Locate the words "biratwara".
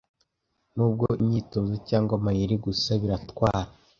3.01-3.69